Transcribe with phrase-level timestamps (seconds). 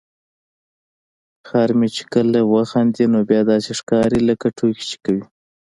[1.47, 5.25] خر مې چې کله وخاندي نو بیا داسې ښکاري لکه ټوکې چې کوي.